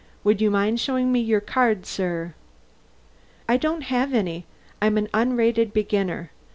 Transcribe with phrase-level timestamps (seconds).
[0.23, 2.33] Would you mind showing me your card, sir?"
[3.47, 4.47] "I don't have any.
[4.81, 6.31] I'm an unrated beginner."